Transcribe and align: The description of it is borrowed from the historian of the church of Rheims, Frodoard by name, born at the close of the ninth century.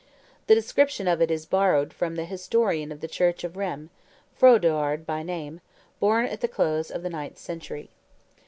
The 0.47 0.55
description 0.55 1.07
of 1.07 1.21
it 1.21 1.29
is 1.29 1.45
borrowed 1.45 1.93
from 1.93 2.15
the 2.15 2.25
historian 2.25 2.91
of 2.91 3.01
the 3.01 3.07
church 3.07 3.43
of 3.43 3.55
Rheims, 3.55 3.91
Frodoard 4.33 5.05
by 5.05 5.21
name, 5.21 5.61
born 5.99 6.25
at 6.25 6.41
the 6.41 6.47
close 6.47 6.89
of 6.89 7.03
the 7.03 7.09
ninth 7.11 7.37
century. 7.37 7.91